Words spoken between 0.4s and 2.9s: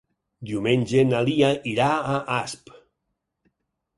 Diumenge na Lia irà a Asp.